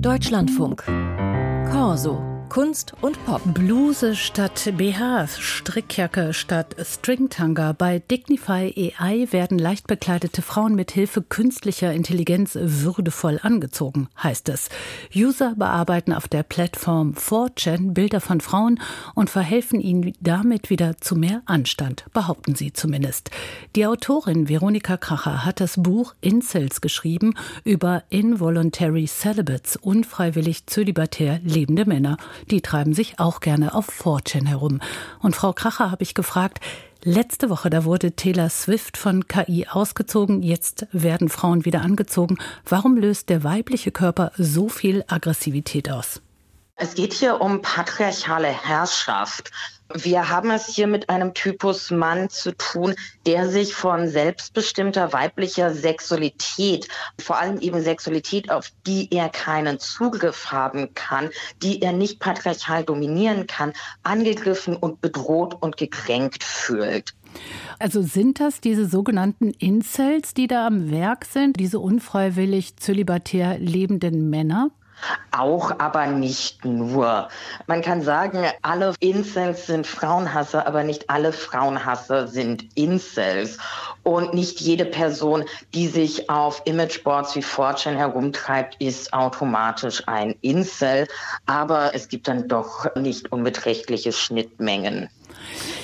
[0.00, 0.84] Deutschlandfunk.
[1.72, 2.27] Corso.
[2.48, 3.42] Kunst und Pop.
[3.44, 7.72] Bluse statt BHs, Strickjacke statt Stringtanga.
[7.72, 14.70] Bei Dignify AI werden leicht bekleidete Frauen mit Hilfe künstlicher Intelligenz würdevoll angezogen, heißt es.
[15.14, 18.80] User bearbeiten auf der Plattform 4chan Bilder von Frauen
[19.14, 23.30] und verhelfen ihnen damit wieder zu mehr Anstand, behaupten sie zumindest.
[23.76, 27.34] Die Autorin Veronika Kracher hat das Buch Incels geschrieben
[27.64, 32.16] über Involuntary Celibates, unfreiwillig zölibatär lebende Männer.
[32.50, 34.80] Die treiben sich auch gerne auf 4chan herum.
[35.20, 36.60] Und Frau Kracher habe ich gefragt,
[37.04, 42.38] Letzte Woche, da wurde Taylor Swift von KI ausgezogen, jetzt werden Frauen wieder angezogen.
[42.64, 46.20] Warum löst der weibliche Körper so viel Aggressivität aus?
[46.80, 49.50] Es geht hier um patriarchale Herrschaft.
[49.92, 52.94] Wir haben es hier mit einem Typus Mann zu tun,
[53.26, 56.86] der sich von selbstbestimmter weiblicher Sexualität,
[57.20, 61.30] vor allem eben Sexualität, auf die er keinen Zugriff haben kann,
[61.64, 63.72] die er nicht patriarchal dominieren kann,
[64.04, 67.12] angegriffen und bedroht und gekränkt fühlt.
[67.80, 74.30] Also sind das diese sogenannten Incels, die da am Werk sind, diese unfreiwillig zölibatär lebenden
[74.30, 74.70] Männer?
[75.30, 77.28] Auch, aber nicht nur.
[77.66, 83.58] Man kann sagen, alle Incels sind Frauenhasser, aber nicht alle Frauenhasser sind Incels.
[84.02, 91.06] Und nicht jede Person, die sich auf Imageboards wie Fortune herumtreibt, ist automatisch ein Incel.
[91.46, 95.08] Aber es gibt dann doch nicht unbeträchtliche Schnittmengen.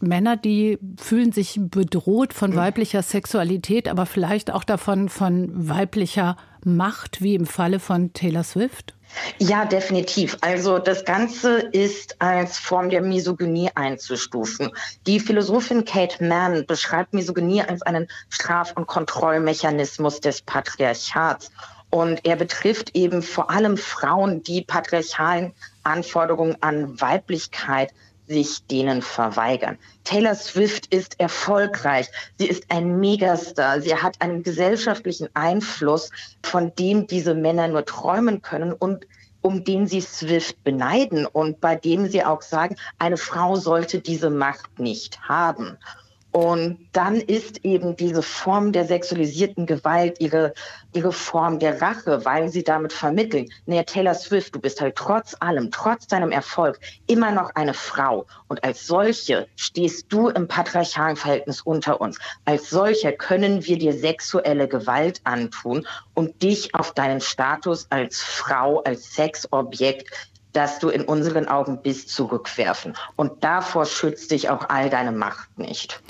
[0.00, 7.22] Männer, die fühlen sich bedroht von weiblicher Sexualität, aber vielleicht auch davon von weiblicher Macht,
[7.22, 8.94] wie im Falle von Taylor Swift?
[9.38, 10.36] Ja, definitiv.
[10.40, 14.70] Also das Ganze ist als Form der Misogynie einzustufen.
[15.06, 21.50] Die Philosophin Kate Mann beschreibt Misogynie als einen Straf- und Kontrollmechanismus des Patriarchats.
[21.90, 27.92] Und er betrifft eben vor allem Frauen, die patriarchalen Anforderungen an Weiblichkeit
[28.30, 29.76] sich denen verweigern.
[30.04, 32.08] Taylor Swift ist erfolgreich.
[32.38, 33.80] Sie ist ein Megastar.
[33.80, 36.10] Sie hat einen gesellschaftlichen Einfluss,
[36.42, 39.06] von dem diese Männer nur träumen können und
[39.42, 44.30] um den sie Swift beneiden und bei dem sie auch sagen, eine Frau sollte diese
[44.30, 45.76] Macht nicht haben.
[46.32, 50.54] Und dann ist eben diese Form der sexualisierten Gewalt ihre,
[50.92, 55.36] ihre Form der Rache, weil sie damit vermitteln, naja, Taylor Swift, du bist halt trotz
[55.40, 58.26] allem, trotz deinem Erfolg immer noch eine Frau.
[58.46, 62.18] Und als solche stehst du im patriarchalen Verhältnis unter uns.
[62.44, 68.82] Als solcher können wir dir sexuelle Gewalt antun und dich auf deinen Status als Frau,
[68.82, 72.94] als Sexobjekt dass du in unseren Augen bist, zurückwerfen.
[73.16, 76.02] Und davor schützt dich auch all deine Macht nicht.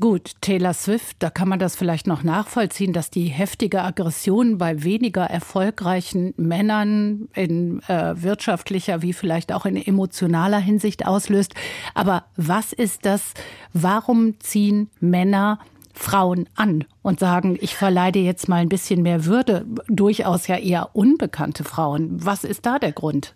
[0.00, 4.84] Gut, Taylor Swift, da kann man das vielleicht noch nachvollziehen, dass die heftige Aggression bei
[4.84, 11.54] weniger erfolgreichen Männern in äh, wirtschaftlicher wie vielleicht auch in emotionaler Hinsicht auslöst.
[11.94, 13.34] Aber was ist das?
[13.72, 15.58] Warum ziehen Männer
[15.94, 19.66] Frauen an und sagen, ich verleide jetzt mal ein bisschen mehr Würde?
[19.88, 22.24] Durchaus ja eher unbekannte Frauen.
[22.24, 23.34] Was ist da der Grund?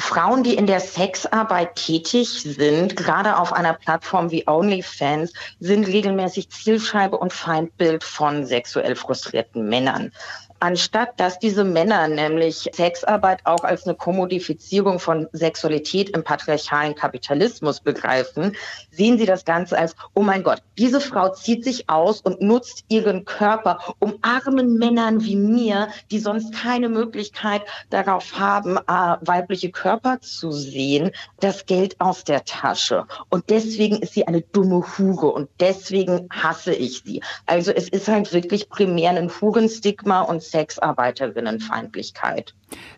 [0.00, 6.50] Frauen, die in der Sexarbeit tätig sind, gerade auf einer Plattform wie OnlyFans, sind regelmäßig
[6.50, 10.12] Zielscheibe und Feindbild von sexuell frustrierten Männern
[10.60, 17.80] anstatt dass diese Männer nämlich Sexarbeit auch als eine Kommodifizierung von Sexualität im patriarchalen Kapitalismus
[17.80, 18.56] begreifen,
[18.90, 22.84] sehen sie das Ganze als, oh mein Gott, diese Frau zieht sich aus und nutzt
[22.88, 29.70] ihren Körper, um armen Männern wie mir, die sonst keine Möglichkeit darauf haben, äh, weibliche
[29.70, 31.10] Körper zu sehen,
[31.40, 33.06] das Geld aus der Tasche.
[33.28, 37.22] Und deswegen ist sie eine dumme Hure und deswegen hasse ich sie.
[37.46, 42.54] Also es ist halt wirklich primär ein Hurenstigma und Sexarbeiterinnenfeindlichkeit.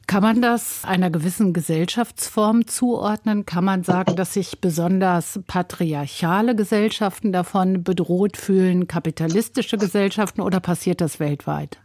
[0.07, 3.47] Kann man das einer gewissen Gesellschaftsform zuordnen?
[3.47, 11.01] Kann man sagen, dass sich besonders patriarchale Gesellschaften davon bedroht fühlen, kapitalistische Gesellschaften oder passiert
[11.01, 11.79] das weltweit?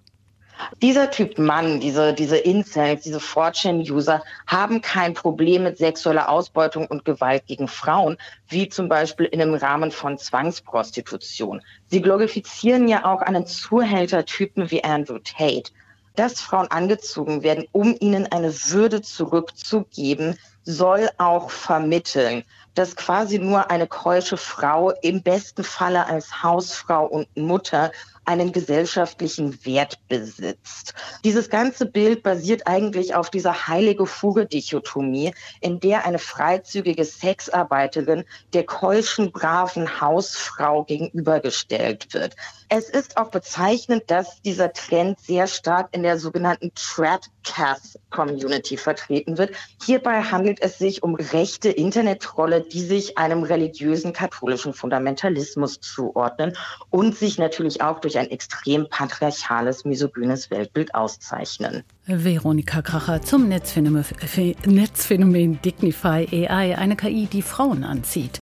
[0.81, 7.05] Dieser Typ Mann, diese, diese Incels, diese Fortune-User haben kein Problem mit sexueller Ausbeutung und
[7.05, 8.17] Gewalt gegen Frauen,
[8.49, 11.61] wie zum Beispiel in dem Rahmen von Zwangsprostitution.
[11.87, 15.72] Sie glorifizieren ja auch einen Zuhältertypen wie Andrew Tate.
[16.16, 22.43] Dass Frauen angezogen werden, um ihnen eine Würde zurückzugeben, soll auch vermitteln,
[22.73, 27.91] dass quasi nur eine keusche Frau im besten Falle als Hausfrau und Mutter
[28.28, 30.94] einen gesellschaftlichen Wert besitzt.
[31.24, 38.66] Dieses ganze Bild basiert eigentlich auf dieser heilige Fuge-Dichotomie, in der eine freizügige Sexarbeiterin der
[38.66, 42.35] keuschen, braven Hausfrau gegenübergestellt wird.
[42.68, 49.52] Es ist auch bezeichnend, dass dieser Trend sehr stark in der sogenannten Tradcath-Community vertreten wird.
[49.85, 56.58] Hierbei handelt es sich um rechte Internettrolle, die sich einem religiösen katholischen Fundamentalismus zuordnen
[56.90, 61.84] und sich natürlich auch durch ein extrem patriarchales, misogynes Weltbild auszeichnen.
[62.05, 64.05] Veronika Kracher zum Netzphänomen,
[64.66, 68.40] Netzphänomen Dignify AI, eine KI, die Frauen anzieht.